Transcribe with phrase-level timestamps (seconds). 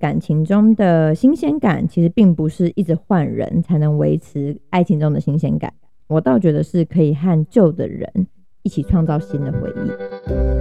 [0.00, 5.72] 感情中的新鲜感，其实并不是一直换人才能维持爱情中的新鲜感。
[6.08, 8.10] 我倒觉得是可以和旧的人
[8.62, 10.59] 一起创造新的回忆。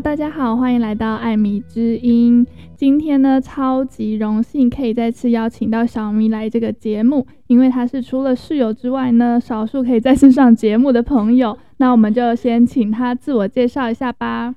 [0.00, 2.46] Hello，大家好，欢迎来到艾米之音。
[2.74, 11.54] 今天呢，超级荣幸可以再次邀请到小咪来这个节目，因为他是除了室友之外呢，少数可以再次上节目的朋友。
[11.76, 14.54] 那我们就先请他自我介绍一下吧。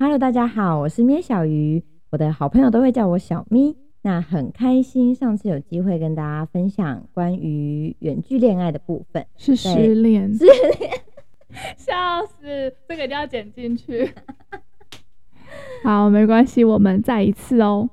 [0.00, 3.76] Hello，大家好，我是咩小鱼，我的好朋友都会叫我小咪。
[4.02, 10.90] 那很开心，上次有机会跟大家分享关于远距恋爱的部分，是失恋，失恋。
[11.78, 14.10] 笑死，这个一定要剪进去。
[15.84, 17.88] 好，没关系，我们再一次哦。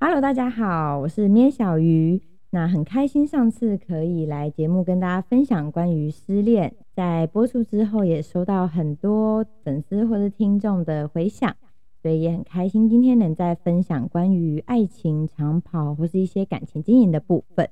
[0.00, 2.20] Hello，大家好，我是咩小鱼。
[2.50, 11.56] 那很开心，上次可以来节目跟大家分享关于失恋，在播出之后也收到很多粉丝或者听众的回响，
[12.00, 17.68] 所以也很开心今天能再分享关于爱情长跑或是一些感情经营的部分。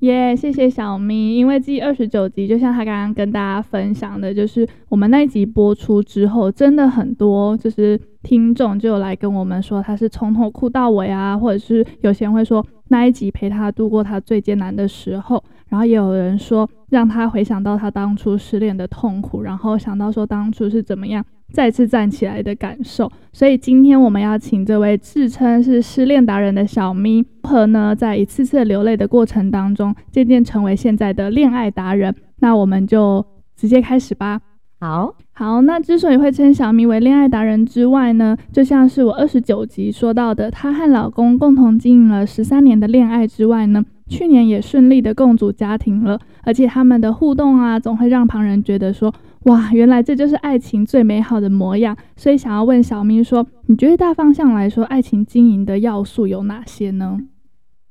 [0.00, 1.36] 耶谢谢小咪。
[1.36, 21.24] 因为第二十九集，就像他刚刚跟大家分享的，就是我们那一集播出之后，真的很多就是听众就来跟我们说，他是从头哭到尾啊，或者是有些人会说那一集陪他度过他最艰难的时候，然后也有人说让他回想到他当初失恋的痛苦，然后想到说当初是怎么样。
[21.52, 27.94] 再次站起来的感受，所以今天我们要请这位自称是失恋达人的小咪，如何呢？
[27.94, 32.14] 在一次次流泪的过程当中，渐渐成为现在的恋爱达人。
[32.38, 33.24] 那我们就
[33.56, 34.40] 直接开始吧。
[34.78, 49.12] 好好，那之所以会称小咪为恋爱达人之外呢，就像是我二十九集说到的，她和老公共同经营了十三年的恋爱之外呢，去年也顺利的共组家庭了，而且他们的互动啊，总会让旁人觉得说。
[49.44, 51.96] 哇，原来这就是爱情最美好的模样。
[52.14, 57.18] 所以想要问小明说，你觉得大方向来说，爱情经营的要素有哪些呢？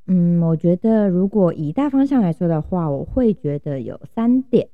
[0.05, 4.69] 嗯，我觉得如果以大方向来说的话，我会觉得有三点。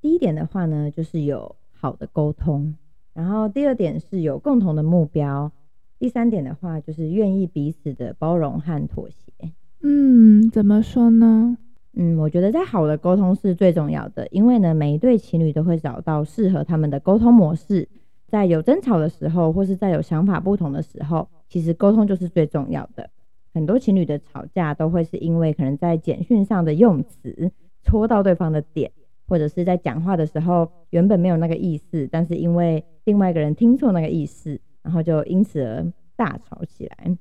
[0.00, 2.74] 第一点的话呢，就是有好的沟通；
[3.14, 5.50] 然后第二点是有共同的目标；
[5.98, 9.52] 第三点的话就是愿意彼此的包容和妥协。
[9.82, 11.58] 嗯，怎么说呢？
[11.96, 17.88] 嗯，我觉得在好的沟通是最重要的，因为呢，每一对情侣都会找到适合他们的沟通模式。
[18.26, 23.08] 在有争吵的时候，或是在有想法不同的时候，其实沟通就是最重要的。
[23.52, 27.52] 很多情侣的吵架都会是因为可能在简讯上的用词
[27.84, 28.90] 戳到对方的点，
[29.28, 37.16] 或者是在讲话的时候原本没有那个意思，但是因为另外一个人听错那个意思，然后就因此而大吵起来。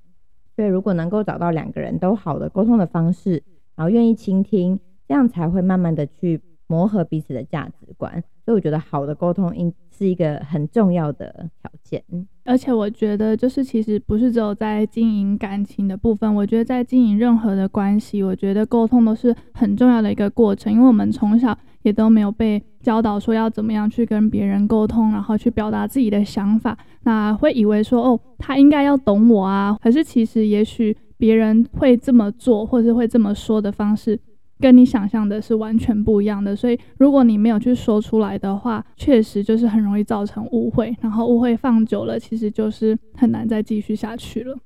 [0.55, 3.43] 所以，如果能够找到两个人都好的沟通的方式。
[3.75, 8.23] 然后愿意倾听，这样才会慢慢的去磨合彼此的价值观。
[8.45, 12.03] 所以我觉得好的沟通应是一个很重要的条件。
[12.43, 20.73] 而且我觉得就是其实不是只有在经营感情的部分，我觉得在经营任何的关系，我觉得沟通都是很重要的一个过程。
[20.73, 26.77] 因为我们从小也都没有被教导说要怎么样去跟别人沟通，然后去表达自己的想法。
[27.03, 29.77] 那会以为说哦，他应该要懂我啊。
[29.81, 30.95] 可是其实也许。
[31.17, 34.19] 别人会这么做，或是会这么说的方式，
[34.59, 36.55] 跟你想象的是完全不一样的。
[36.55, 40.95] 所以，如果你没有去说出来的话，确实就是很容易造成误会。
[41.01, 44.57] 然后误会放久了，其实就是很难再继续下去了。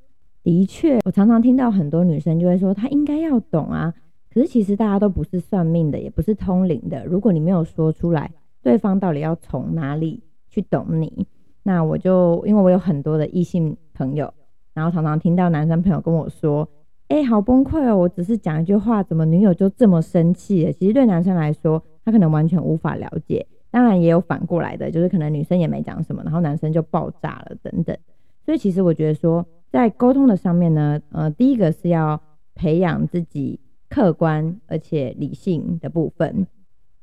[0.43, 3.93] 的确，我常常听到很多女生就会说，她应该要懂啊。
[4.33, 7.05] 可是其实大家都不是算命的，也不是通灵的。
[7.05, 8.31] 如果你没有说出来，
[8.61, 11.25] 对方到底要从哪里去懂你？
[11.63, 14.33] 那我就因为我有很多的异性朋友。
[14.77, 16.69] 然后常常听到男生朋友跟我说
[17.09, 17.97] ：“哎，好崩溃哦！
[17.97, 23.43] 我只是讲一句话，怎么女友就这么生气了？”其实对男生来说，他可能完全无法了解。
[23.71, 27.97] 当然也有反过来的，就是可能女生也没讲什么，然后男生就爆炸了等等。
[28.45, 32.21] 所以其实我觉得说，在沟通的上面呢，呃，第一个是要
[32.53, 33.59] 培养自己
[33.89, 36.45] 客观而且理性的部分。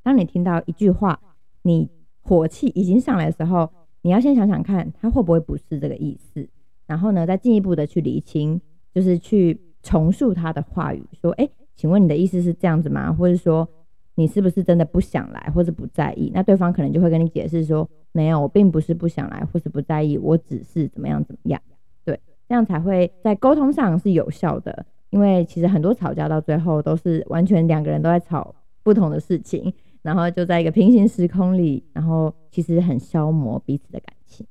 [0.04, 1.18] 当你听到一句话，
[1.62, 1.90] 你
[2.22, 3.68] 火气已经上来的时候，
[4.02, 6.48] 你要先想想看，他会不会不是这个意思。
[6.86, 8.60] 然后呢，再进一步的去理清，
[8.92, 13.12] 就是去重塑他的话语，说：“哎，请问你的意思是这样子吗？
[13.12, 13.68] 或者说
[14.14, 21.60] 你是不是真的不想来，或者不在意？”那对方可能就会跟你解释说：“没有，我并不是不想来，或是不在意，我只是怎么样怎么样。”
[22.04, 24.86] 对，这样才会在沟通上是有效的。
[25.10, 28.52] 因为其实很多吵架到最后都是完全两个人都在吵
[28.82, 29.72] 不同的事情，
[30.02, 34.44] 然后就在一个平行时空里，然后其实很消磨彼此的感情。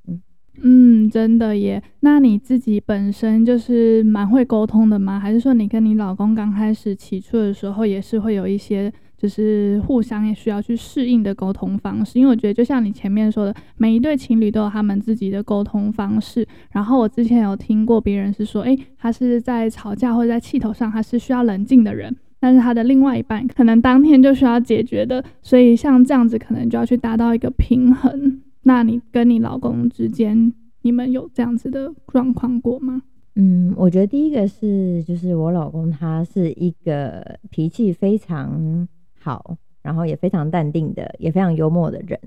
[0.62, 1.82] 嗯，真的耶。
[2.00, 5.18] 那你自己本身就是蛮会沟通的吗？
[5.18, 12.18] 还是说你跟你老公刚开始起初的时候也是会有一些，就是互相也需要去适应的沟通方式。
[12.18, 16.46] 因为我觉得，就像你前面说的，每一对情侣都有他们自己的沟通方式。
[16.70, 25.22] 然后我之前有听过别人是说，诶，他是在吵架或者在气头上，他是需要冷静的人，但是他的另外一半可能当天就需要解决的。
[25.42, 28.40] 所以像这样子，可能就要去达到一个平衡。
[28.64, 30.52] 那你跟你老公之间，
[30.82, 33.02] 你们有这样子的状况过吗？
[33.36, 38.88] 嗯，我觉得第一个是，就是我老公他是一个脾气非常
[39.20, 42.18] 好，然后也非常淡定的，也非常幽默的人。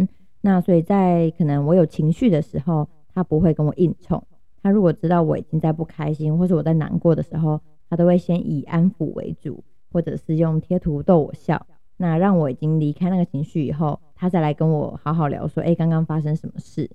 [0.41, 4.21] 那所以在可能我有情绪的时候，他不会跟我硬冲。
[4.61, 11.65] 他如果知道我已经在不开心，或是我在难过的时候，他都会先以安抚为主，或者是用贴图逗我笑。
[11.95, 16.89] 那让我已经离开那个情绪以后，他再来跟我好好聊说，哎，刚刚发生什么事？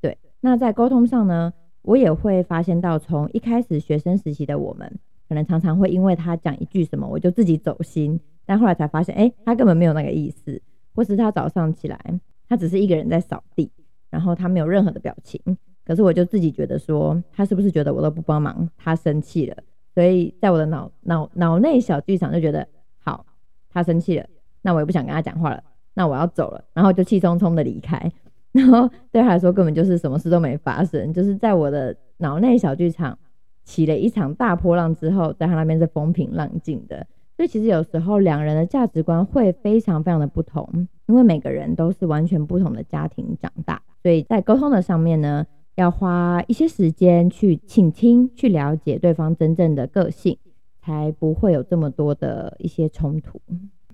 [0.00, 1.52] 对，那在沟通上呢？
[1.80, 10.60] 我也会发现到，从一开始学生时期的我们，可能常常会因为他讲一句什么，我就自己走心，但后来才发现，哎，他根本没有那个意思，
[10.94, 13.70] 或是他早上起来，他只是一个人在扫地，
[14.10, 15.40] 然后他没有任何的表情，
[15.84, 19.56] 可是我就自己觉得说，他是不是觉得我都不帮忙，他生气了？
[19.94, 22.66] 所以在我的脑脑脑内小剧场就觉得，
[22.98, 23.24] 好，
[23.70, 24.26] 他生气了，
[24.60, 25.62] 那我也不想跟他讲话了，
[25.96, 28.12] 那我要走了，然后就气冲冲的离开。
[28.52, 33.18] 然后对他来说根本就是什么事都没发生，就是在我的脑内小剧场
[33.64, 37.06] 起了一场大波浪之后，在他那边是风平浪静的。
[37.36, 50.38] 所以其实有时候两人的价值观会非常非常的不同，因为每个人都是完全不同的家庭长大，所以在沟通的上面呢，要花一些时间去倾听，去了解对方真正的个性，
[50.80, 53.38] 才不会有这么多的一些冲突。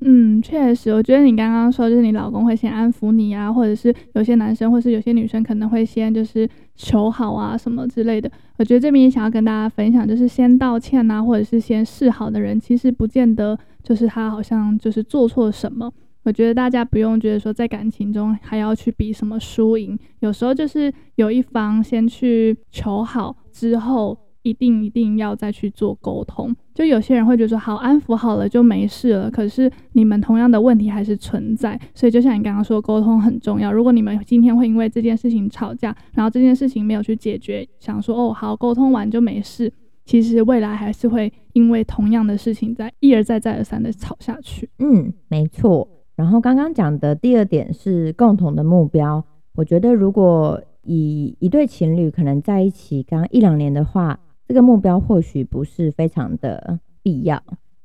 [0.05, 8.31] 嗯，确实，我觉得你刚刚说就是你老公会先安抚你啊，或者是有些男生或是有些女生可能会先就是求好啊什么之类的。
[8.59, 15.93] 我觉得这边也想要跟大家分享，就是先道歉啊，或者是先示好的人，其实不见得就是他好像就是做错什么。
[16.25, 24.19] 我觉得大家不用觉得说在感情中还要去比什么输赢，有时候就是有一方先去求好之后。
[24.43, 33.73] 一定一定要再去做沟通，就有些人会觉得说好安抚好了就没事了，可是你们同样的问题还是存在，所以就像你刚刚说，沟通很重要。
[33.73, 39.73] 如果你们今天会因为这件事情吵架，然后这件事情没有去解决，想说哦好沟通完就没事，
[40.05, 44.69] 其实未来还是会因为同样的事情在一而再再而三的吵下去。
[44.81, 45.89] 嗯，没错。
[46.17, 49.25] 然后刚刚讲的第二点是共同的目标，
[49.55, 54.19] 我觉得如果以一对情侣可能在一起刚一两年的话。
[54.53, 57.43] 这个目标或许不是非常的必要，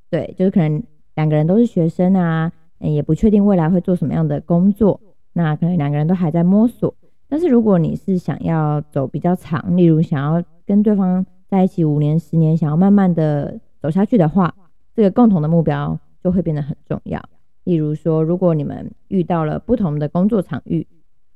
[0.10, 0.84] 对，就是可能
[1.16, 5.00] 两个人都是学生啊，也不确定未来会做什么样的工作，
[5.32, 6.94] 那可能两个人都还在摸索。
[7.30, 14.54] 但是如果你是想要走比较长，例如想要跟对方在一起五年、十年，想要慢慢的走下去的话，
[14.94, 17.24] 这个共同的目标就会变得很重要。
[17.64, 20.86] 例如说，如果你们遇到了不同的工作场域，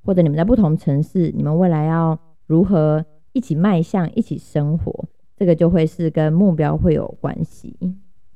[0.04, 5.06] 或者你们在不同城市，你们未来要如何一起迈向、一起生活？
[5.42, 7.76] 这个就会是跟目标会有关系。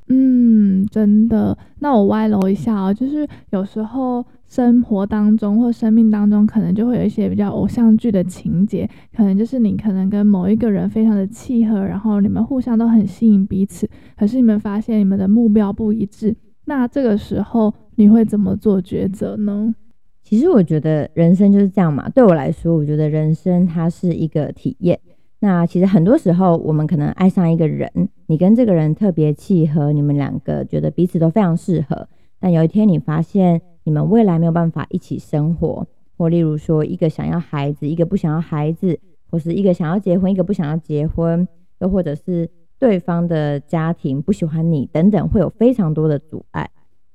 [0.08, 1.56] 嗯，真的。
[1.78, 13.88] 那我歪楼一下哦，就是有时候生活当中或生命当中，可能就会有一些比较偶像剧的情节，可能就是你可能跟某一个人非常的契合，然后你们互相都很吸引彼此，
[14.18, 16.36] 可是你们发现你们的目标不一致，
[16.66, 19.76] 那这个时候你会怎么做抉择呢？
[20.24, 22.10] 其实我觉得人生就是这样嘛。
[22.10, 25.00] 对我来说，我觉得人生它是一个体验。
[25.46, 32.10] 那其实很多时候，我们可能爱上一个人，你跟这个人特别契合，你们两个觉得彼此都非常适合。
[32.40, 35.86] 但有一天你发现，你们未来没有办法一起生活，
[36.18, 39.00] 或例如说，一个想要孩子，一个不想要孩子，
[39.30, 41.48] 或是一个想要结婚，一个不想要结婚，
[41.78, 42.50] 又或者是
[42.80, 46.68] 对方的家庭不喜欢你等等，会有非常多的阻碍。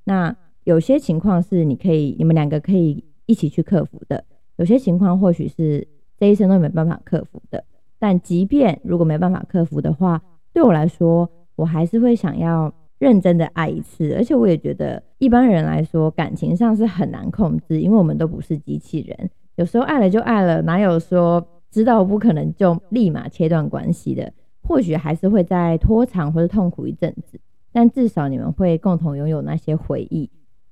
[0.04, 0.32] 那
[0.62, 4.22] 有些情况是你可以，你们两个可以一起去克服的；
[4.54, 7.64] 有些情况或许是这一生都没办法克服的。
[8.00, 10.20] 但即便如果没办法克服的话，
[10.52, 14.14] 对我来说，我还是会想要认真的爱一次。
[14.14, 19.30] 而且我也觉得，一般人来说，感情上是很难控制，因为我们都不是机器人。
[19.56, 24.32] 有时候爱了就爱了，哪有说知道不可能就立马切断关系的？
[24.62, 27.38] 或许还是会再拖长或者痛苦一阵子，
[27.70, 30.30] 但至少你们会共同拥有那些回忆。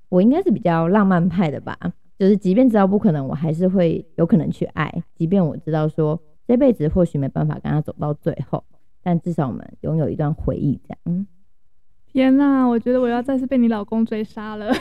[0.08, 1.76] 我应该是比较浪漫派的吧，
[2.18, 6.18] 就是即便知道不可能，我还是会有可能去爱，即便我知道说。
[6.48, 8.64] 这辈子或许没办法跟他走到最后，
[9.02, 10.80] 但至少我们拥有一段回忆。
[10.88, 11.26] 这样，
[12.10, 14.72] 天哪，我觉得我要再次被你老公追杀了。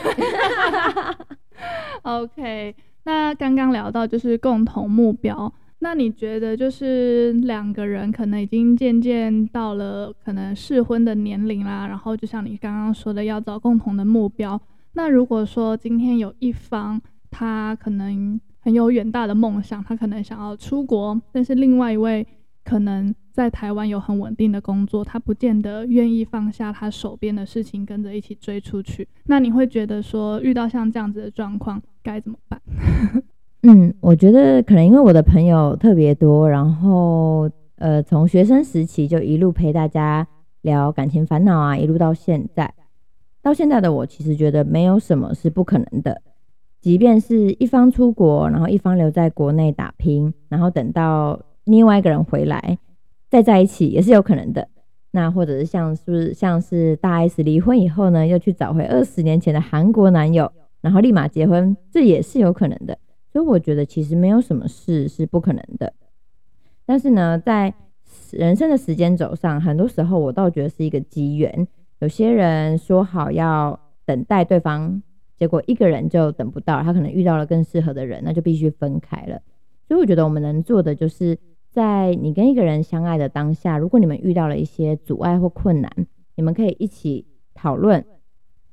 [2.02, 14.58] OK，那刚刚聊到就是共同目标，那你觉得就是两个人可能已经渐渐到了可能适婚的年龄啦，然后就像你刚刚说的，要找共同的目标，
[14.94, 16.98] 那如果说今天有一方
[17.30, 22.26] 他可能很有远大的梦想，他可能想要出国，但是另外一位
[22.62, 29.08] 可能在台湾有很稳定的工作，他不见得愿意放下他手边的事情跟着一起追出去。
[29.24, 32.60] 那你会觉得说遇到像这样子的状况该怎么办？
[33.64, 40.28] 嗯，我觉得可能因为我的朋友特别多，然后呃，从学生时期就一路陪大家
[40.60, 42.74] 聊感情烦恼啊，一路到现在。
[43.40, 46.20] 到现在的我，其实觉得没有什么是不可能的。
[46.80, 52.78] 即便是一方出国，然后一方留在国内打拼，然后等到另外一个人回来
[53.28, 54.68] 再在一起，也是有可能的。
[55.10, 62.96] 那或者是像是不是像是大 S 离婚以后呢，又去找回二十年前的韩国男友，然后立马结婚，这也是有可能的。
[63.32, 65.92] 所以我觉得其实没有什么事是不可能的。
[66.86, 67.74] 但是呢，在
[68.30, 71.66] 人生的时间轴上，很多时候我倒觉得是一个机缘。
[72.00, 75.02] 有些人说好要等待对方，
[75.38, 79.40] 结果一个人就等不到，他可能遇到了更适合的人，那就必须分开了。
[79.86, 81.38] 所以我觉得我们能做的，就是
[81.70, 85.90] 在你跟一个人相爱的当下，如果你们遇到了一些阻碍或困难，
[86.34, 88.04] 你们可以一起讨论，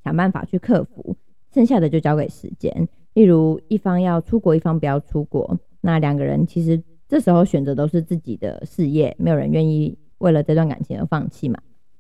[0.04, 1.16] 想办法去克服，
[1.54, 2.88] 剩下的就交给时间。
[3.14, 11.58] 例如一方要出国，一方不要出国，那两个人其实这时候选择都是自己的事业，没有人愿意为了这段感情而放弃嘛。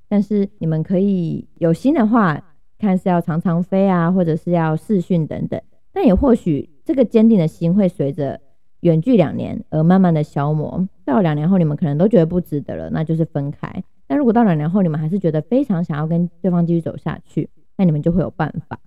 [0.10, 5.62] 但是你们可以有心的话，看是要常常飞啊，或者是要试训等等。
[5.91, 8.39] 但也或许这个坚定的心会随着
[8.82, 10.88] 远距两年而慢慢的消磨。
[11.05, 13.84] 到两年后，你们可能都觉得不值得了，那就是分开。
[14.08, 18.79] 但如果到两年后，你们还是觉得非常想要跟对方继续走下去，那你们就会有办法。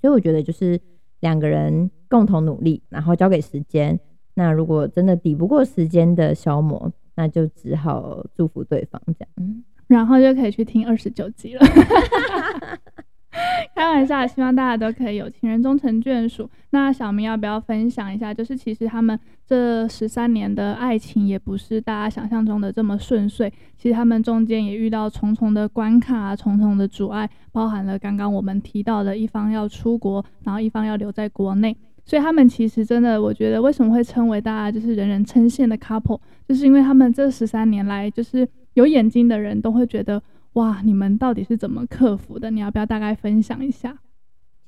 [0.00, 0.80] 所以我觉得就是
[1.20, 3.98] 两个人共同努力，然后交给时间。
[4.34, 9.64] 那如果真的抵不过时间的消磨，那就只好祝福对方这样。
[9.86, 11.60] 然后就可以去听二十九集了，
[13.74, 16.48] 开玩笑，希望大家都可以有情人终成眷属。
[16.70, 18.32] 那小明要不要分享一下？
[18.32, 31.76] 就是其实他们这十三年的爱情也不是大家想象中的这么顺遂，其实他们中间也遇到重重的关卡、重重的阻碍，包含了刚刚我们提到的一方要出国，然后一方要留在国内。
[32.04, 38.48] 所以他们其实真的，我觉得为什么会称为大家就是人人称羡的 couple，就是因为他们这十三年来就是。
[38.76, 40.22] 有眼睛的人都会觉得，
[40.56, 42.50] 哇，你们到底是怎么克服的？
[42.50, 43.98] 你要不要大概分享一下？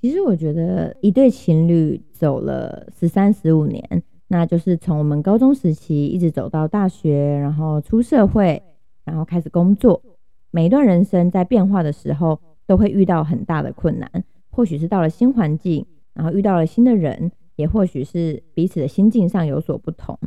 [0.01, 8.63] 其实我觉得一对情侣走了十三、十五年，那就是从我们高中时期一直走到大学，然后出社会，
[9.05, 10.03] 然后开始工作。
[10.51, 14.11] 每一段人生在变化的时候，都会遇到很大的困难。
[14.51, 20.19] 或许是到了新环境，然后遇到了新的人，也或许是彼此的心境上有所不同。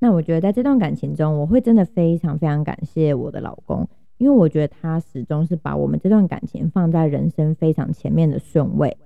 [0.00, 3.88] 那我觉得在这段感情中，我会真的非常非常感谢我的老公，
[4.18, 8.96] 因为我觉得他始终是把我们这段感情放在人生非常前面的顺位。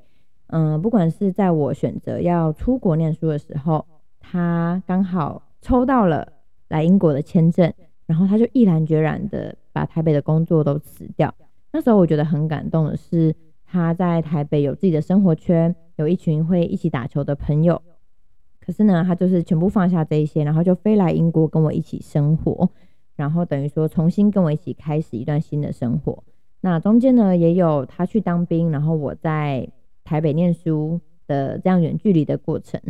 [0.48, 3.86] 嗯，不管是在我选择要出国念书的时候，
[4.20, 6.26] 他刚好抽到了
[6.68, 7.72] 来英国的签证，
[8.06, 11.34] 然后他就毅然决然的把台北的工作都辞掉。
[11.72, 17.80] 那时候我觉得很感动的是，他在台北有自己的生活圈，有一群会一起打球的朋友。
[18.60, 22.68] 可是呢，他就是全部放下这一些，然后就飞来英国跟我一起生活，
[23.22, 26.24] 然后等于说重新跟我一起开始一段新的生活。
[26.60, 29.68] 那中间呢，也有他去当兵，然后我在
[30.02, 32.80] 台北念书的这样远距离的过程。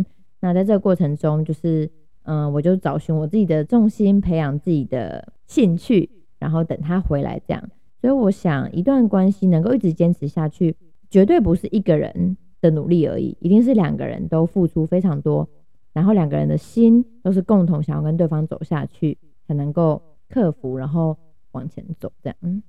[0.40, 1.90] 那在这个过程中，就是
[2.22, 6.08] 嗯、我就找寻我自己的重心，培养自己的兴趣，
[6.38, 7.62] 然后等他回来这样。
[8.00, 10.74] 所以我想，一段关系能够一直坚持下去，
[11.10, 15.46] 绝对不是一个人的努力而已，一定是两个人都付出非常多。
[15.92, 20.00] 然后两个人的心都是共同想要跟对方走下去，才能够
[20.32, 21.16] 克服，然后
[21.52, 22.10] 往前走。
[22.22, 22.62] 这样，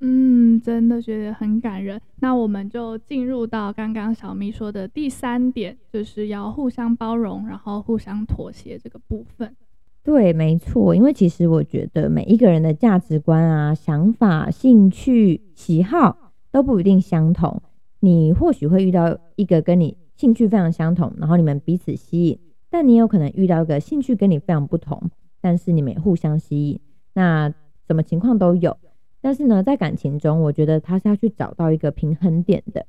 [0.00, 2.00] 嗯，真的觉得很感人。
[2.16, 9.54] 那我们就进入到刚刚小咪说的第三点，就是要互相包容，然后互相妥协这个部分。
[10.02, 10.94] 对，没错。
[10.94, 17.62] 因为其实我觉得每一个人的价值观啊、想法、兴趣、喜好都不一定相同。
[18.00, 19.96] 你或许会遇到一个跟你。
[20.20, 26.80] 兴趣非常相同，然后你们彼此吸引，但你有可能遇到一个兴趣跟你非常不同，但是你们也互相吸引，
[27.14, 27.52] 那
[27.86, 28.76] 什么情况都有。
[29.20, 32.86] 但是呢，在感情中，我觉得他是要去找到一个平衡点的。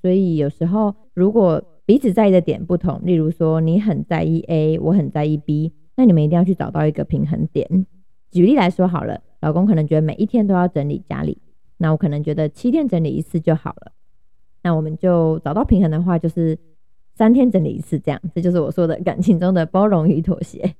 [0.00, 7.86] 所以有时候如果彼此在意的点不同，例如说你很在意 A，我很在意 B，那你们一定要去找到一个平衡点。
[8.30, 11.38] 举例来说好了，老公可能觉得每一天都要整理家里，
[11.78, 13.92] 那我可能觉得七天整理一次就好了。
[14.62, 16.58] 那我们就找到平衡的话，就是。
[17.16, 20.74] 三天整理一次，这样，这就是我说的感情中的包容与妥协。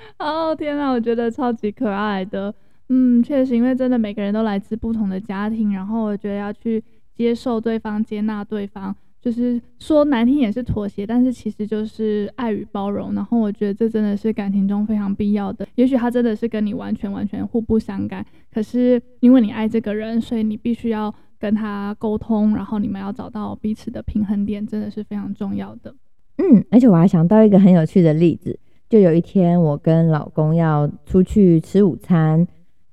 [0.18, 2.54] 哦，天哪，我觉得超级可爱的。
[2.88, 6.82] 嗯，确实，因为真的每个人都来自不同的家庭，然后我觉得要去
[7.14, 13.14] 接受对方、接纳对方，就是说难听也是妥协，但是其实就是爱与包容。
[13.14, 15.66] 然后我觉得这真的是感情中非常必要的。
[15.74, 25.94] 也许他真的是跟你完全完全互不相干，可是因为你爱这个人，所以你必须要跟他沟通，然后你们要找到彼此的平衡点，真的是非常重要的。
[26.38, 32.46] 嗯，而且我还想到一个很有趣的例子，就有一天我跟老公要出去吃午餐，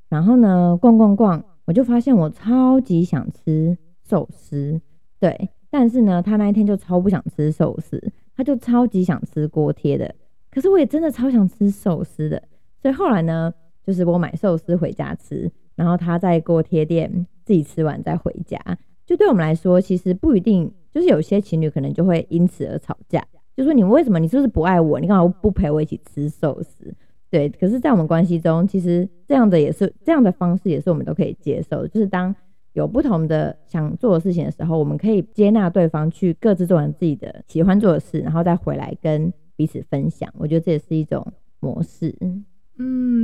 [0.09, 4.81] 然后呢，逛逛逛，我就发现我超级想吃寿司，
[5.19, 10.13] 对，但是呢，他那一天就超不想吃寿司，他就超级想吃锅贴的，
[10.51, 12.43] 可是我也真的超想吃寿司的，
[12.81, 18.59] 所以后来呢，就是我买寿司回家吃，然后他在锅贴店自己吃完再回家，
[19.05, 23.25] 就对我们来说，其实不一定，就是有些情侣可能就会因此而吵架。
[23.55, 24.19] 就说你为什么？
[24.19, 24.99] 你是不是不爱我？
[24.99, 26.93] 你干嘛不陪我一起吃寿司？
[27.29, 31.87] 对，可是，在我们关系中，其实这样的也是这样的方式，也是我们都可以接受。
[31.87, 32.33] 就是当
[32.73, 40.31] 有不同的想做的事情的时候，我们可以接纳对方去各自做完自己的喜欢做的事，然后再回来跟彼此分享。
[40.37, 41.25] 我觉得这也是一种
[41.59, 42.15] 模式。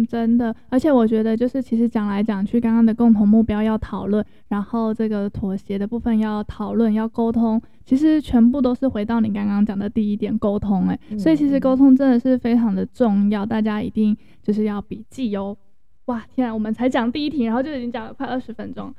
[0.10, 15.58] 真的，而且我觉得就是其实讲来讲去，刚刚的共同目标要讨论，然后这个妥协的部分要讨论，要沟通，其实全部都是回到你刚刚讲的第一点沟通，哎、嗯，所以其实沟通真的是非常的重要，大家一定就是要笔记哟。
[16.05, 18.93] 哇，天啊，我们才讲第一题，然后就已经讲了快二十分钟。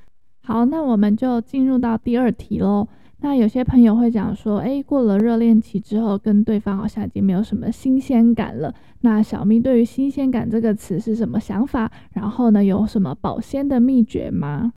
[0.45, 2.87] 好，那我们就进入到第二题喽。
[3.25, 8.75] 那有些朋友会讲说，诶，过了热恋期之后，跟对方好像已经没有什么新鲜感了。
[9.03, 11.91] 那小咪对于“新鲜感”这个词是什么想法？
[12.13, 14.73] 然后呢，有什么保鲜的秘诀吗？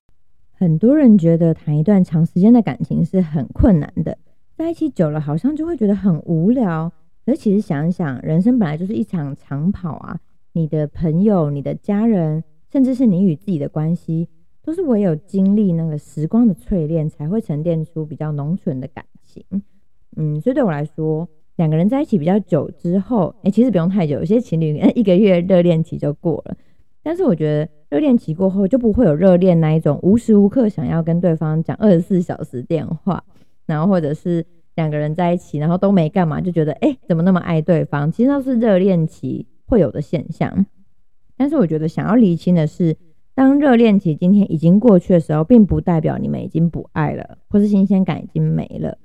[0.54, 4.16] 很多人觉得谈一段长时间的感情是很困难的，
[4.56, 6.92] 在一起久了好像就会觉得很无聊。
[7.26, 10.20] 而其实想想，人生本来就是一场长跑啊，
[10.54, 14.30] 你的朋友、你的家人，甚至是你与自己的关系。
[14.66, 19.46] 都是唯有经历那个时光的淬炼，才会沉淀出比较浓醇的感情。
[20.18, 26.58] 嗯，所以对我来说，两个人在一起比较久之后，哎、其实不用太久，有些情侣一个月热恋期就过了。
[27.04, 33.24] 但是我觉得热恋期过后就不会有热恋那一种无时无刻想要跟对方讲二十四小时电话，
[33.68, 38.12] 然后或者是两个人在一起，然后都没干嘛，就觉得哎、怎么那么爱对方？
[38.12, 40.66] 其实都是热恋期会有的现象。
[41.38, 42.98] 但是我觉得想要厘清的是。
[43.36, 48.98] 当热恋期今天已经过去的时候，并不代表你们已经不爱了，或是新鲜感已经没了。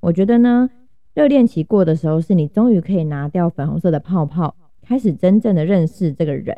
[0.00, 0.70] 我觉得呢，
[1.12, 6.56] 热恋期过的时候，是你终于可以拿掉粉红色的泡泡，开始真正的认识这个人，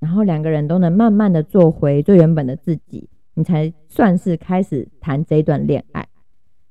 [0.00, 6.06] 然后两个人都能慢慢的做回最原本的自己，你才算是开始谈这段恋爱。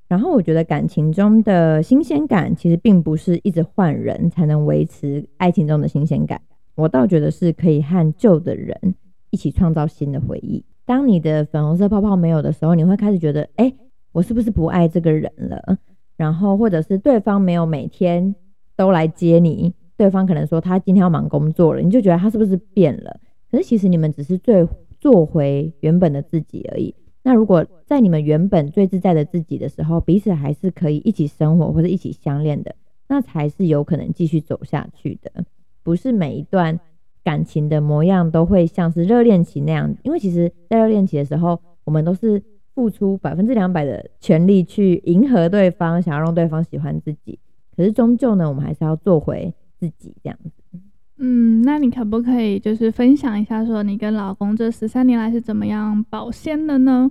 [0.07, 6.39] 然后我觉得感情中的新鲜感，其实并不是一直换人才能维持爱情中的新鲜感，
[6.75, 8.93] 我倒觉得是可以和旧的人。
[9.35, 10.63] 一起创造新的回忆。
[10.85, 13.73] 当你的粉红色泡泡没有的时候，你会开始觉得，哎，
[14.13, 15.77] 我是不是不爱这个人了？
[16.15, 18.33] 然后，或者是对方没有每天
[18.77, 23.19] 都来接你，对方可能说他今天要忙工作了，你就觉得他是不是变了？
[23.51, 24.65] 可是其实你们只是最
[25.01, 26.95] 做回原本的自己而已。
[27.23, 32.73] 那如果在你们原本最自在的自己的时候，彼此还是可以一起生活或者一起相恋的，
[33.09, 35.43] 那才是有可能继续走下去的。
[35.83, 36.79] 不是每一段。
[37.25, 42.41] 感情的模样都会像是热恋期那样，因为其实，在热恋期的时候，我们都是
[42.75, 47.39] 付出百分之两百的全力去迎合对方，想要让对方喜欢自己。
[47.75, 50.79] 可是终究呢，我们还是要做回自己这样子。
[51.17, 57.09] 嗯，那你可不可以就是分享一下，说你跟老公这十三年来是怎么样保鲜的呢？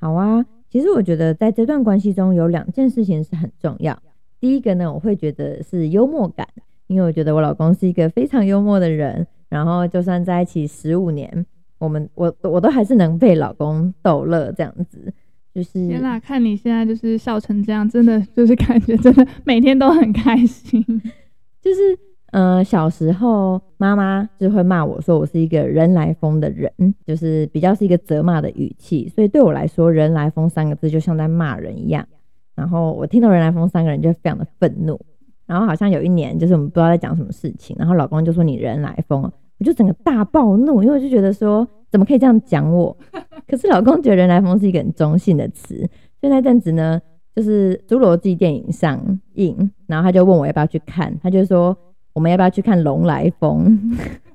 [0.00, 3.96] 好啊，其实我觉得在这段关系中有两件事情是很重要。
[4.40, 6.48] 第一个呢，我会觉得是幽默感。
[6.88, 11.46] 因为我觉得我老公是一个非常幽默的人，然后就算在一起十五年，
[11.78, 15.12] 我们我我都还是能被老公逗乐这样子。
[15.54, 20.84] 就是天哪，看你现在就是笑成这样，真的就是感觉真的每天都很开心。
[21.60, 21.98] 就是
[22.30, 26.70] 呃，小时候妈妈就会骂我说我是一个人来疯的人，
[27.04, 32.06] 就是比较是一个责骂的语气，所以对我来说“人来疯”三个字就像在骂人一样。
[32.54, 35.00] 然后我听到“人来疯”三个人就非常的愤怒。
[35.48, 42.94] 然后好像有一年，就是我们不知道在讲什么事情，然后老公就说你人来疯，我就整个大暴怒，因为我就觉得说怎么可以这样讲我？
[43.48, 45.74] 可是老公觉得人来疯是一个很中性的词，
[46.20, 47.00] 所以那阵子呢，
[47.34, 49.00] 就是《侏罗纪》电影上
[49.34, 51.74] 映，然后他就问我要不要去看，他就说
[52.12, 53.66] 我们要不要去看《龙来疯》，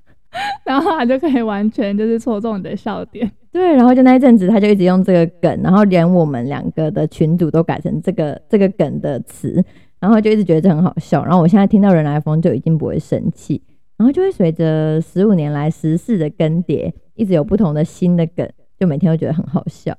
[0.65, 3.29] 然后他就可以完全就是戳中你的笑点。
[3.51, 9.63] 对，然后就那一阵子他就一直用这个梗，然后连我们两个的群组都改成这个这个梗的词。
[10.03, 13.61] 然后就一直觉得这很好笑，然后我现在听到人来疯就已经不会生气，
[13.95, 18.45] 然后就会随着十五年来时事的更迭，一直有不同的新的梗，
[18.77, 19.97] 就每天都觉得很好笑。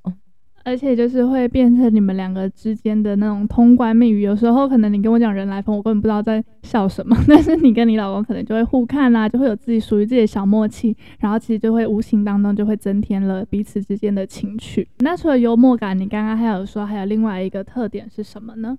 [0.62, 4.20] 而且就是会变成你们两个之间的那种通关密语。
[4.20, 14.86] 有时候可能你跟我讲人来疯，我根本不知道在笑什么， 但是你跟你老公可能就会互看啦、啊，就会有自己属于自己的小默契，然后其实就会无形当中就会增添了彼此之间的情趣。
[14.98, 18.76] 那除了幽默感，你刚刚还有说还有另外一个特点是什么呢？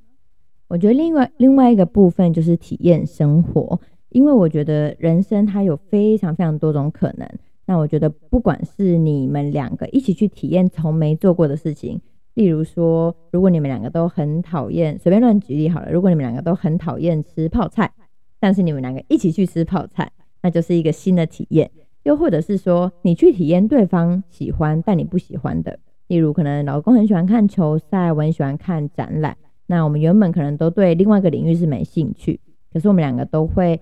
[0.67, 7.29] 我觉得另外另外一个部分就是体验生活，因为我觉得人生它有非常非常多种可能。
[7.67, 11.99] 那我觉得，不管是你们两个一起去体验从没做过的事情，
[12.35, 17.91] 例如说，如果你们两个都很讨厌，随便乱举例好了，如果你们两个都很讨厌吃泡菜，
[18.39, 20.11] 但是你们两个一起去吃泡菜，
[20.43, 21.71] 那就是一个新的体验。
[22.03, 29.35] 又或者是说，你去体验对方喜欢但你不喜欢的，例如可能老公很喜欢看球赛，我很喜欢看展览，
[29.67, 32.39] 那我们原本可能都对另外一个领域是没兴趣，
[32.71, 33.81] 可是我们两个都会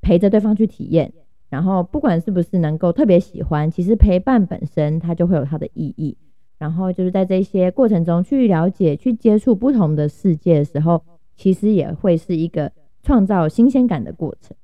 [0.00, 1.12] 陪着对方去体验。
[1.48, 6.16] 然后不管是不是能够特别喜欢，其实陪伴本身它就会有它的意义。
[6.58, 11.02] 然后就是在这些过程中去了解、去接触不同的世界的时候，
[11.36, 12.70] 其实也会是一个
[13.02, 14.56] 创造新鲜感的过程。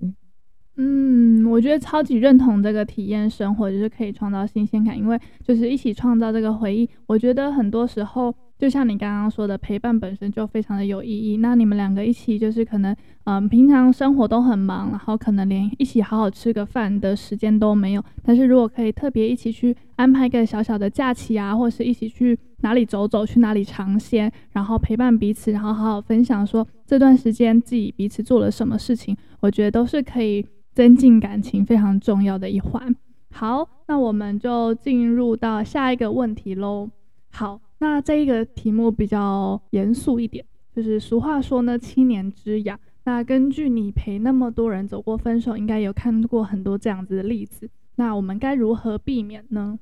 [0.77, 6.89] 嗯，我觉得超级认同这个体验生活，就是可以创造新鲜感，因为就是一起创造这个回忆。
[7.07, 8.35] 我觉得很多时候。
[8.59, 11.37] 就像你刚刚说的，陪伴本身就非常的有意义。
[11.37, 18.03] 那你们两个一起，就是可能，嗯，平常生活都很忙，然后可能连一起好好吃个饭的时间都没有。
[18.23, 32.95] 但是如果可以特别一起去安排一个小小的假期啊，或是一起去哪里走走，去哪里尝鲜，然后陪伴彼此，然后好好分享说这段时间自己彼此做了什么事情，我觉得都是可以增进感情非常重要的一环。
[33.33, 36.89] 好，那我们就进入到下一个问题喽。
[37.31, 37.61] 好。
[37.79, 42.79] 那这一个题目比较严肃一点，就是俗话说呢，七年之痒。
[43.05, 47.69] 那根据你陪那么多人走过分手，应该有看过很多这样子的例子。
[47.97, 49.79] 那我们该如何避免呢？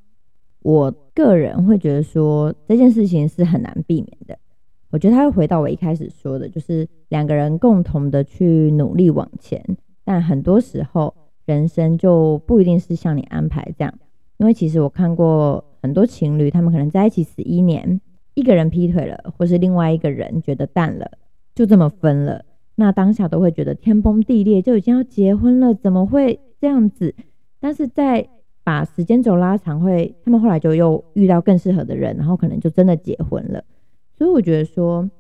[0.61, 4.37] 我个人会觉得说这件事情是很难避免的。
[4.91, 9.65] 我觉得他会回到我一开始说的，就是两个人共同的去努力往前。
[10.05, 11.15] 但很多时候，
[11.47, 13.95] 人生就不一定是像你安排这样，
[14.39, 15.65] 因为其实我看过。
[15.85, 18.01] 很多情侣，他们可能在一起十一年，
[18.33, 21.11] 一个人劈腿了，或是另外一个人觉得淡了，
[21.55, 22.43] 就这么分了。
[22.77, 27.15] 那当下都会觉得天崩地裂，就已经要结婚了，怎么会这样子？
[27.61, 28.27] 但是在
[28.63, 33.63] 把时间轴拉长，会他们后来就又遇到更适合的人，然后可能就真的结婚了。
[34.17, 35.11] 所以我觉得说，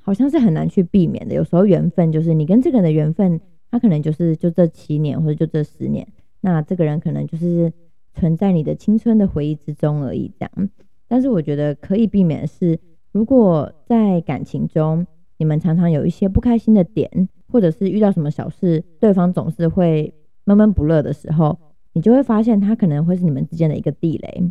[0.00, 1.34] 好像是很难去避免的。
[1.34, 3.40] 有时候缘分就是你跟这个人的缘分，
[3.72, 6.06] 他可能就是就这七年，或者就这十年，
[6.42, 7.72] 那这个人可能就是。
[8.16, 10.70] 存在你的青春的回忆之中而已，这样。
[11.06, 12.80] 但是我觉得可以避免的是，
[13.12, 20.12] 如果在感情中你们常常有一些不开心的点，或者是遇到什么小事，对方总是会
[20.44, 21.56] 闷闷不乐的时候，
[21.92, 24.50] 你就会发现他可能会是你们之间的一个地雷。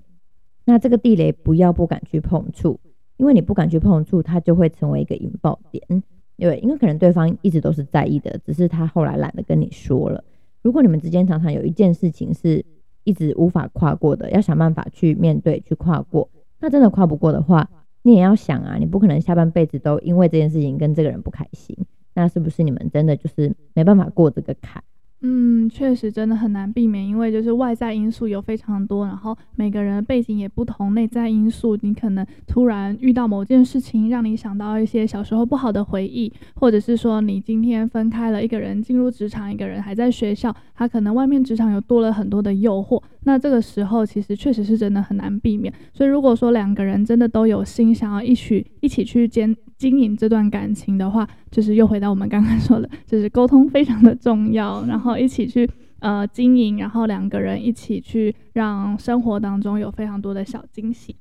[0.64, 2.80] 那这个地雷不要不敢去碰触，
[3.18, 6.04] 因为你不敢去碰触，它就会成为一个引爆点。
[6.38, 10.24] 对，因为可能对方一直都是在意的，只是他后来懒得跟你说了。
[10.62, 12.64] 如果你们之间常常有一件事情是。
[13.06, 16.30] 一直无法跨过的，要想办法去面对，去跨过。
[16.60, 17.70] 那真的跨不过的话，
[18.02, 21.78] 你也要想啊，你不可能下半辈子都因为这件事情跟这个人不开心。
[22.14, 24.84] 那是不是你们真的就是没办法过这个坎？
[25.28, 45.74] 嗯，确实真的很难避免，因为就是外在因素有非常多，然后每个人背景也不同，内在因素你可能突然遇到某件事情，让你想到一些小时候不好的回忆，或者是说你今天分开了，一个人进入职场，一个人还在学校，他可能外面职场又多了很多的诱惑，那这个时候其实确实是真的很难避免。
[45.94, 61.16] 所以如果说两个人真的都有心想要一起一起去坚经营这段感情的话，就是又回到我们刚刚 说的，就是沟通非常的重要，然后一起去呃经营，然后两个人一起去让生活当中有非常多的小惊喜。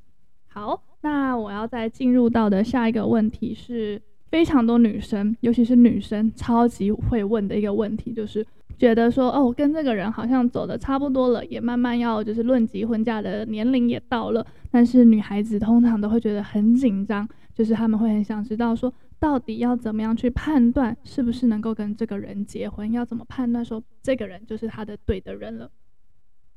[0.46, 8.46] 好，那我要再进入到的下一个问题是非常多女生，尤其是女生超级会问的一个问题，就是
[8.78, 17.28] 觉得说哦，跟这个人好像走得差不多了，也慢慢要就是论及婚嫁的年龄也到了，但是女孩子通常都会觉得很紧张。
[17.54, 22.90] 就是他们会很想知道说，到底要怎么样去判断是不是能够跟这个人结婚？
[22.90, 25.70] 要怎么判断说这个人就是他的对的人了？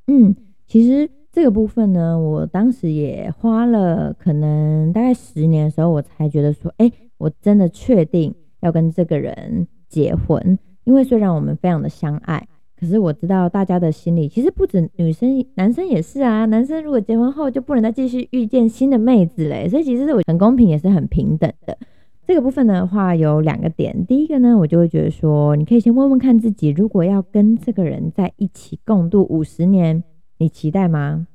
[0.07, 10.57] 嗯，其实这个部分呢，我当时也花了可能大概十年的时候，我才觉得说，哎，我真的确定要跟这个人结婚。
[10.87, 12.47] 因为虽然我们非常的相爱。
[12.79, 16.45] 可是我知道大家的心里其实不止女生，男生也是啊。
[16.45, 21.75] 男生如果结婚后就不能再继续遇见新的妹子嘞，所以其实是我很公平，也是很平等的。
[22.23, 30.03] 这个部分的话有两个点，第一个呢，我就会觉得说，你可以先问问看自己，如果要跟这个人在一起共度五十年，
[30.37, 31.25] 你期待吗？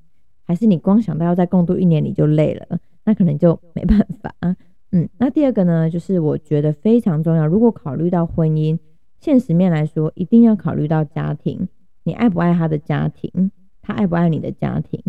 [0.44, 2.78] 还是你光想到要再共度一年你就累了？
[3.04, 4.54] 那可能就没办法啊。
[4.92, 7.44] 嗯，那第二个呢，就是我觉得非常重要。
[7.44, 8.78] 如果考虑到婚姻，
[9.22, 11.68] 现实面来说，一定要考虑到家庭。
[12.02, 13.52] 你爱不爱他的家庭？
[13.80, 15.00] 他爱不爱你的家庭？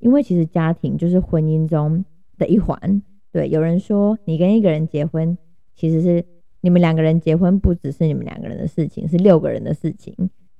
[0.00, 2.04] 因为其实家庭就是婚姻中
[2.36, 3.00] 的一环。
[3.30, 5.38] 对，有人说你跟一个人结婚，
[5.76, 6.24] 其实是
[6.62, 10.12] 你们两个人结婚，不只是你们两个人的事情，是六个人的事情。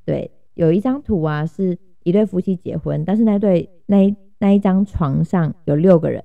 [0.04, 6.22] 对，有一张图啊，是一对夫妻结婚，但是那对那一那一张床上有六个人。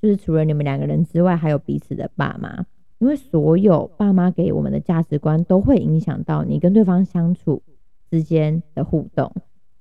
[0.00, 2.64] 就是除了你们两个人之外，还有彼此的爸妈，
[2.98, 7.62] 因为所有爸妈给我们的价值观都会影响到你跟对方相处
[8.10, 9.32] 之间的互动。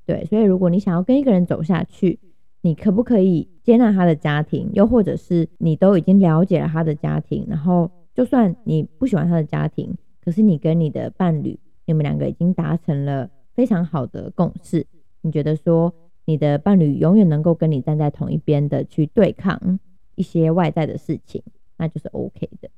[0.06, 2.20] 对，所以如果你想要跟一个人走下去，
[2.62, 4.70] 你可不可以接纳他的家庭？
[4.74, 14.86] 又或者是你都已经了解了他的家庭，然后就算你不喜欢他的家庭，可是你跟你的伴侣，你们两个已经达成了非常好的共识，
[15.22, 15.94] 你觉得说
[16.26, 19.80] 你的伴侣永远能够跟你站在同一边的去对抗
[20.16, 21.42] 一些外在的事情，
[21.78, 22.70] 那就是 OK 的。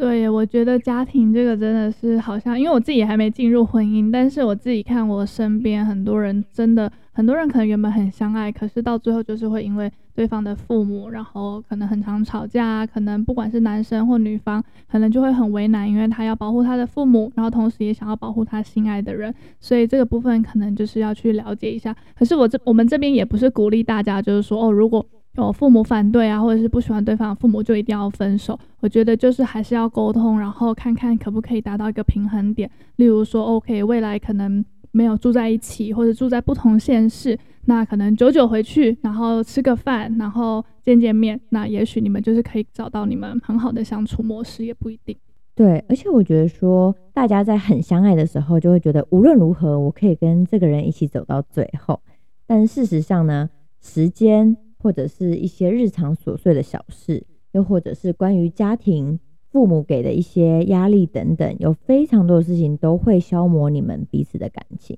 [0.00, 21.94] 对，我觉得家庭这个真的是好像，因为我自己还没进入婚姻，但是我自己看我身边很多人，真的很多人可能原本很相爱，可是到最后就是会因为对方的父母，然后可能很常吵架，可能不管是男生或女方，可能就会很为难，因为他要保护他的父母，然后同时也想要保护他心爱的人，所以这个部分可能就是要去了解一下。
[22.18, 25.04] 可是我这我们这边也不是鼓励大家，就是说哦，如果
[25.36, 28.58] 有父母反对啊，或者是不喜欢对方的父母，就一定要分手。
[28.80, 32.68] 我觉得就是还是要沟通，然后看看可不可以达到一个平衡点。
[32.96, 45.16] 例如说，OK，未来可能没有住在一起，或者住在不同县市，那可能久久回去，然后吃个饭，然后见见面，那也许你们就是可以找到你们很好的相处模式，也不一定。
[45.54, 52.00] 对，而且我觉得说，大家在很相爱的时候，就会觉得无论如何，我可以跟这个人一起走到最后。
[52.46, 53.48] 但事实上呢，
[53.80, 54.56] 时间。
[54.82, 64.96] 或者是一些日常琐碎的小事，又或者是关于家庭、父母给的一些压力等等，有非常多的事情都会消磨你们彼此的感情。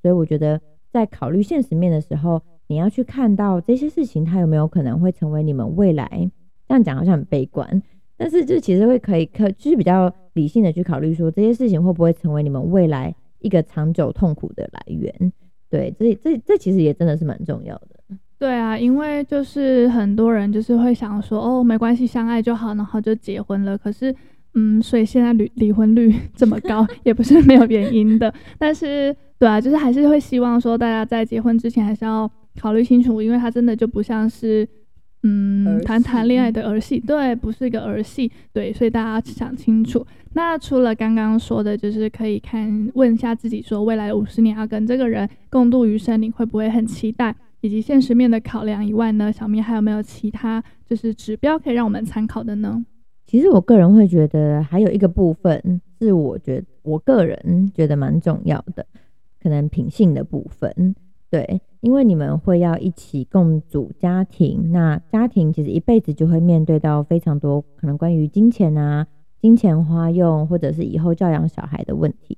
[0.00, 0.60] 所以我觉得，
[0.92, 6.30] 在考虑现实面的时候，你要去看到这些事情，它有没有可能会成为你们未来。
[6.68, 7.82] 这样讲好像很悲观，
[8.16, 15.32] 但是就其实会可以可，就是比较理性的去考虑说，这些事情会不会成为你们未来一个长久痛苦的来源？
[15.68, 17.88] 对，这这这其实也真的是蛮重要的。
[18.38, 23.78] 对啊，因为就是很多人就是会想说，哦，没关系，相爱就好，然后就结婚了。
[23.78, 24.14] 可是，
[24.54, 28.32] 嗯，所以现在离离婚率 这么高，也不是没有原因的。
[28.58, 34.68] 但是，对啊，就是还是会希望说，大家在结婚之前还是要考虑清楚，因为它真的就不像是，
[35.22, 40.04] 嗯，谈谈恋爱的儿戏，对，不是一个儿戏，对，所以大家想清楚。
[40.34, 47.34] 那除了刚刚说的，就是可以看问一下自己，说未来五十年要跟这个人共度余生，你会不会很期待？
[47.64, 52.84] 以及现实面的考量以外呢，小明还有没有其他就是指标可以让我们参考的呢？
[53.24, 58.84] 其实我个人会觉得还有一个部分是我觉得我个人觉得蛮重要的，
[59.42, 60.94] 可能品性的部分。
[61.30, 69.06] 对，因为你们会要一起共组家庭，那家庭其实一辈子就会面对到非常多可能关于金钱啊、
[69.40, 72.36] 金钱花用，或者是以后教养小孩的问题。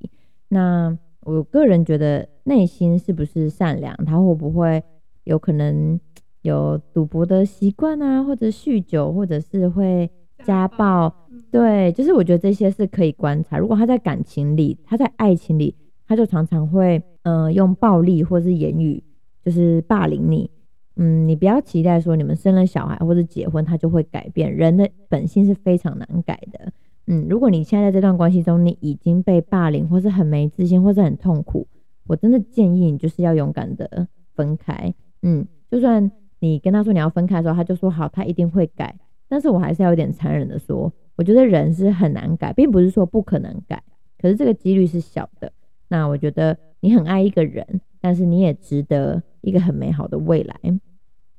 [0.50, 4.80] 那我个人觉得内心是不是善良，他会不会？
[5.26, 6.00] 有可能
[6.42, 10.10] 有赌博的习惯啊，或者酗酒，或者是会
[10.44, 11.12] 家暴。
[11.50, 13.58] 对，就是我觉得这些是可以观察。
[13.58, 15.74] 如果他在感情里，他在爱情里，
[16.06, 19.02] 他就常常会呃用暴力或是言语
[19.44, 20.48] 就是霸凌你。
[20.94, 24.54] 嗯，你不要期待说你们生了小孩或者结婚，他就会改变。
[24.54, 26.72] 人的本性是非常难改的。
[27.08, 31.66] 嗯，如果你现在在这段关系中，你已经被霸凌，或是很没自信，或是很痛苦，
[32.06, 34.94] 我真的建议你就是要勇敢的分开。
[35.28, 36.08] 嗯，就算
[36.38, 38.96] 你跟他说你要分开的时候，他就说好，他一定会改。
[39.26, 43.82] 但是我还是要有点残忍的说，我觉得人是很难改，并不是说不可能改，
[44.20, 45.52] 可是这个几率是小的。
[45.88, 50.54] 那我觉得你很爱一个人，但是你也值得一个很美好的未来。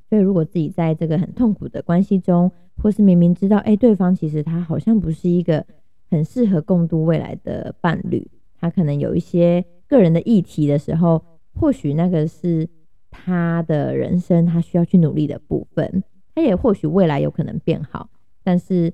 [0.10, 2.52] 所以如果自己在这个很痛苦的关系中，
[2.84, 5.66] 或是明明知道，哎，对方其实他好像不是一个
[6.12, 11.24] 很适合共度未来的伴侣，他可能有一些个人的议题的时候，
[11.54, 12.68] 或许那个是。
[13.10, 16.04] 他的人生，他需要去努力的部分，
[16.36, 18.10] 他也或许未来有可能变好，
[18.44, 18.94] 但是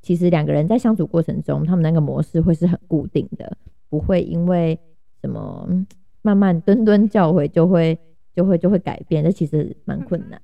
[0.00, 3.56] 其实两个人在相处过程中，他们那个模式会是很固定的，
[3.88, 4.78] 不会因为
[5.20, 5.68] 什么
[6.22, 7.98] 慢慢蹲蹲教诲就会
[8.34, 10.40] 就会就会改变，这其实蛮困难。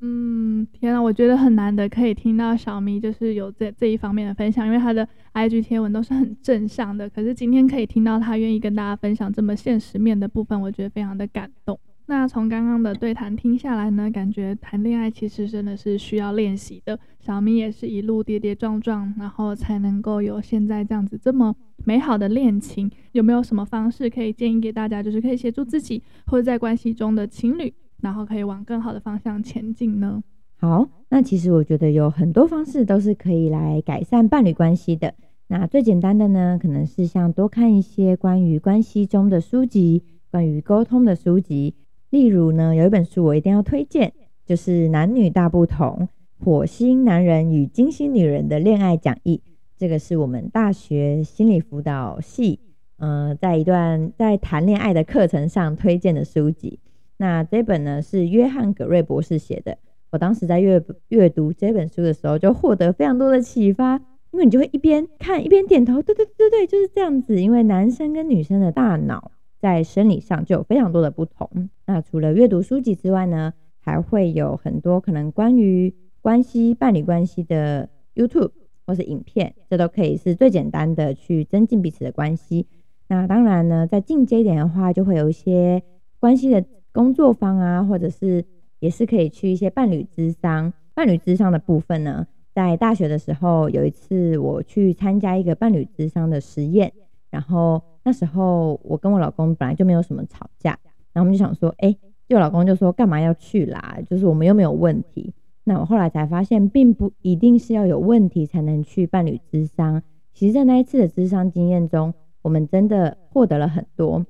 [0.00, 11.78] 嗯，天啊，我觉得很难得可以听到小咪就是有这这一方面的分享，因为他的 IG 贴文都是很正向的，可是今天可以听到他愿意跟大家分享这么现实面的部分，我觉得非常的感动。
[12.08, 16.96] 那从刚刚的对谈听下来呢，感觉谈恋爱其实真的是需要练习的。
[17.18, 21.52] 小咪也是一路跌跌撞撞，然后才能够有现在这样子这么
[21.84, 22.88] 美好的恋情。
[23.10, 30.22] 有没有什么方式可以建议给大家，就是可以协助自己或者在关系中的情侣，然后可以往更好的方向前进呢？
[30.58, 35.12] 好，那其实我觉得有很多方式都是可以来改善伴侣关系的。
[35.48, 41.74] 那最简单的呢，可能是像多看一些关于关系中的书籍，关于沟通的书籍。
[42.16, 44.10] 例如呢，有一本书我一定要推荐，
[44.46, 46.08] 就是《男女大不同：
[46.42, 49.42] 火星男人与金星女人的恋爱讲义》。
[49.76, 52.58] 这个是我们大学心理辅导系，
[52.96, 56.80] 呃，在一段在谈恋爱的课程上推荐的书籍。
[57.18, 59.76] 那这本呢是约翰·葛瑞博士写的。
[60.10, 63.96] 我当时在阅阅读这本书的时候，就获得非常多的启发，
[64.30, 67.42] 因为你就会一边看一边点头，对对对对，就是这样子。
[67.42, 69.32] 因为男生跟女生的大脑。
[69.60, 71.68] 在生理上就有非常多的不同。
[71.86, 78.50] 那除了阅读书籍之外呢，还会有很多可能关于关系、伴侣关系的 YouTube
[78.86, 82.66] 或是影片，这都可以是最简单的去增进彼此的关系。
[83.08, 85.82] 那当然呢，在进阶一点的话，就会有一些
[86.18, 88.44] 关系的工作坊啊，或者是
[88.80, 90.72] 也是可以去一些伴侣之商。
[90.94, 96.92] 伴侣之商的部分呢，在大学的时候有一次我去参加一个伴侣之商的实验，
[97.36, 97.82] 然后。
[98.08, 100.78] 那时候我跟我老公本来就没有什么吵架，
[101.12, 101.92] 然后我们就想说，哎，
[102.28, 103.98] 就老公就说干嘛要去啦？
[104.08, 105.34] 就是我们又没有问题。
[105.64, 110.00] 那我后来才发现，并不一定是要有问题才能去伴侣咨商。
[110.32, 114.24] 其实，在那一次的咨商经验中，我们真的获得了很多，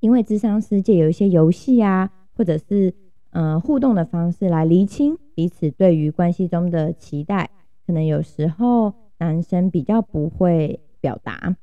[0.00, 2.94] 因为咨商师借有一些游戏啊，或者是
[3.32, 7.50] 嗯、互动的方式来厘清彼此对于关系中的期待。
[7.86, 11.54] 可能有时候男生比较不会表达。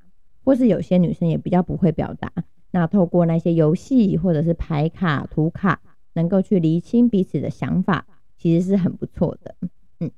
[0.43, 2.31] 或是有些女生也比较不会表达，
[2.71, 5.81] 那透过那些游戏或者是牌卡、图卡，
[6.13, 8.05] 能够去厘清彼此的想法，
[8.37, 9.55] 其实是很不错的。
[9.99, 10.11] 嗯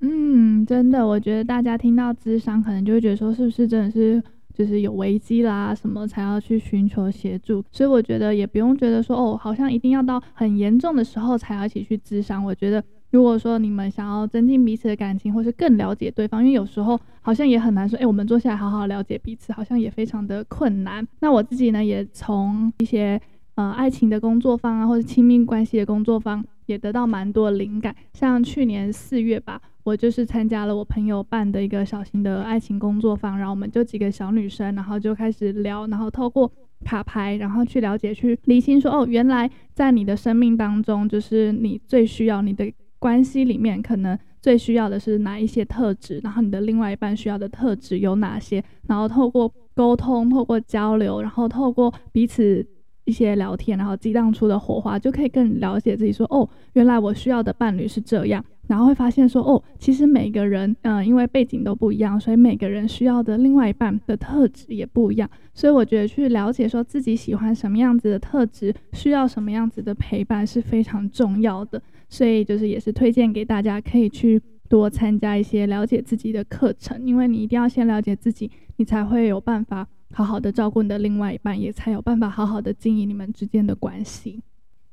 [0.00, 7.64] 嗯，真的，我觉得大家听到咨商，可能就会觉得说，是不是真的是就是有危机啦什么才要去寻求协助？
[7.72, 12.44] 所以我觉得也不用觉得说，哦，好像一定要到很严重的时候才要一起去咨商。
[12.44, 12.82] 我觉得。
[13.10, 21.06] 如果说你们想要增进彼此的感情，或是更了解对方，因为有时候好像也很难说，哎，我们坐下来好好了解彼此，好像也非常的困难。
[21.20, 23.18] 那我自己呢，也从一些
[23.54, 27.94] 呃爱情的工作坊啊，或者亲密关系的工作坊，也得到蛮多灵感。
[28.12, 36.50] 像去年四月吧，我就是参加了我朋友办的一个小型的爱情工作坊，然后我们就几个小女生，然后就开始聊，然后透过
[36.84, 42.70] 卡牌，然后去了解、去厘清说，哦，原来在你的生命当中，就是你最需要你的。
[42.98, 52.66] 关系里面可能最需要的是哪一些特质，然后你的另外一半需要的特质有哪些，然后透过沟通、透过交流，然后透过彼此
[53.04, 58.44] 一些聊天，然后激荡出的火花，就可以更了解自己说，哦，原来我需要的伴侣是这样。
[58.66, 65.30] 然后会发现说，哦，其实每个人，嗯、因为背景都不一样，所以每个人需要的另外一半的特质也不一样。
[65.54, 71.80] 所以我觉得去了解说自己喜欢什么样子的特质，需要什么样子的陪伴是非常重要的。
[72.08, 84.40] 所以就是也是推荐给大家，可以去多参加一些了解自己的课程，因为你一定要先了解自己，你才会有办法好好的照顾你的另外一半，也才有办法好好的经营你们之间的关系。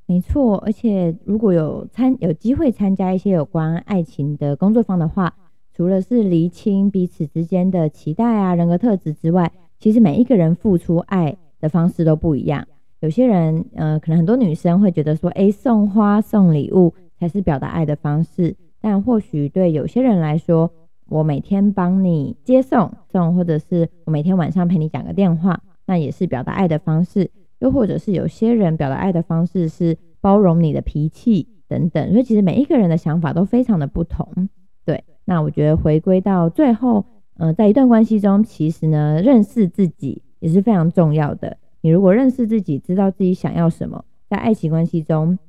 [0.05, 5.33] 没错，而且如果有参有机会参加一些有关爱情的工作坊的话，
[5.73, 12.67] 除了是厘清彼此之间的期待啊、人格特质之外，其实每一个人付出爱的方式都不一样。
[12.99, 16.93] 有些人，呃，可能很多女生会觉得说，诶，送花、送礼物
[17.23, 18.55] 才是表达爱的方式。
[18.81, 20.69] 但或许对有些人来说，
[21.07, 27.31] 我每天帮你接送送，或者是我每天晚上陪你讲个电话，那也是表达爱的方式。
[27.59, 34.49] 又或者是有些人表达爱的方式是包容你的脾气等等，所以其实每一个人的想法都非常的不同。
[34.83, 37.05] 对，那我觉得回归到最后，
[37.37, 41.55] 呃，在一段关系中，其实呢，认识自己也是非常重要的。
[41.79, 45.39] 你如果认识自己，知道自己想要什么，在爱情关系中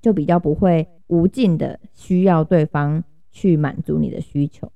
[0.00, 4.70] 就比较不会无尽的需要对方去满足你的需求。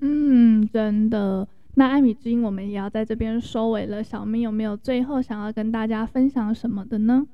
[0.00, 1.48] 嗯，真的。
[1.74, 4.02] 那艾米之音，我们也要在这边收尾了。
[4.02, 7.26] 小明有没有最后想要跟大家分享什么的呢？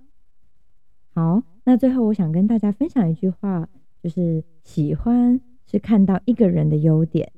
[1.14, 3.68] 好，那最后我想跟大家分享一句话，
[4.02, 7.30] 就是喜欢是看到一个人的优点，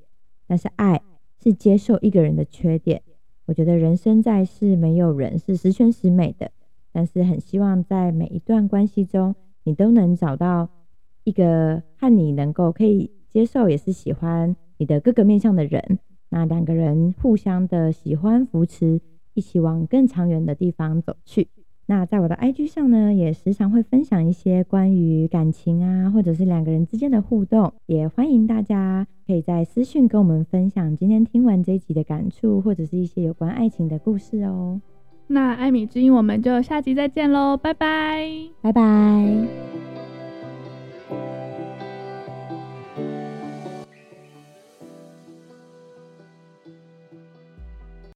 [0.47, 1.03] 但是爱
[1.43, 3.03] 是接受一个人的缺点。
[3.47, 6.51] 我觉得人生在世，没有人是十全十美的，
[6.91, 9.35] 但是很希望在每一段关系中，
[9.65, 10.69] 你都能找到
[11.25, 15.99] 一个和你能够可以接受，也是喜欢你的各个面向的人。
[16.29, 19.01] 那两个人互相的喜欢扶持，
[19.35, 21.49] 一起往更长远的地方走去。
[21.87, 34.81] 那在我的 IG 上呢，也时常会分享一些关于感情啊，或者是两个人之间的互动，也欢迎大家可以在私讯跟我们分享今天听完这一集的感触，或者是一些有关爱情的故事哦。
[35.27, 38.29] 那艾米之音，我们就下集再见喽，拜拜，
[38.61, 39.93] 拜拜。